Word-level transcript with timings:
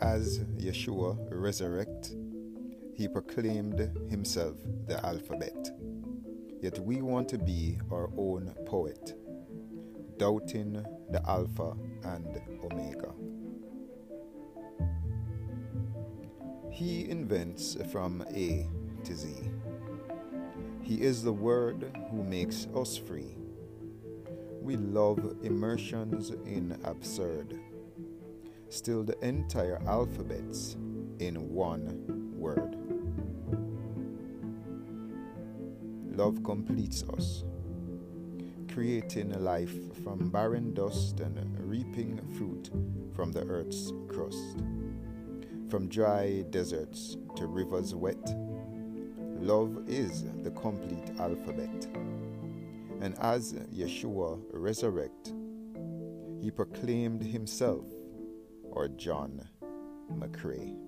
Yeshua 0.00 1.16
resurrect, 1.30 2.14
he 2.94 3.08
proclaimed 3.08 3.78
himself 4.10 4.56
the 4.86 5.04
alphabet. 5.04 5.70
Yet 6.60 6.78
we 6.80 7.02
want 7.02 7.28
to 7.30 7.38
be 7.38 7.78
our 7.92 8.10
own 8.16 8.54
poet, 8.66 9.14
doubting 10.18 10.84
the 11.10 11.22
Alpha 11.28 11.76
and 12.02 12.40
Omega. 12.64 13.12
He 16.70 17.08
invents 17.08 17.76
from 17.92 18.24
A 18.34 18.68
to 19.04 19.14
Z. 19.14 19.34
He 20.82 21.02
is 21.02 21.22
the 21.22 21.32
Word 21.32 21.96
who 22.10 22.24
makes 22.24 22.66
us 22.74 22.96
free. 22.96 23.36
We 24.60 24.76
love 24.76 25.36
immersions 25.42 26.30
in 26.30 26.78
absurd. 26.84 27.58
Still, 28.70 29.02
the 29.02 29.18
entire 29.26 29.80
alphabets 29.86 30.76
in 31.18 31.36
one 31.52 32.04
word. 32.36 32.76
Love 36.16 36.42
completes 36.42 37.02
us, 37.14 37.44
creating 38.72 39.30
life 39.42 39.74
from 40.02 40.28
barren 40.30 40.74
dust 40.74 41.20
and 41.20 41.38
reaping 41.60 42.20
fruit 42.36 42.70
from 43.14 43.32
the 43.32 43.44
earth's 43.44 43.92
crust. 44.08 44.58
From 45.68 45.88
dry 45.88 46.44
deserts 46.50 47.16
to 47.36 47.46
rivers 47.46 47.94
wet, 47.94 48.36
love 49.40 49.88
is 49.88 50.24
the 50.42 50.50
complete 50.50 51.10
alphabet. 51.18 51.86
And 53.00 53.16
as 53.20 53.54
Yeshua 53.72 54.40
resurrected, 54.52 55.34
he 56.40 56.50
proclaimed 56.50 57.22
himself, 57.22 57.84
or 58.78 58.86
John 58.86 59.44
McCrae. 60.12 60.87